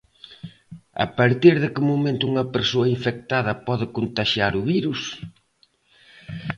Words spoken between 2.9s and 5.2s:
infectada pode contaxiar o virus?